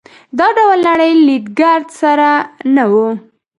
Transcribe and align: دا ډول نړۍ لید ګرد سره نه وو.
دا 0.37 0.47
ډول 0.57 0.79
نړۍ 0.89 1.11
لید 1.27 1.45
ګرد 1.59 1.87
سره 2.01 2.29
نه 2.75 2.83
وو. 2.91 3.07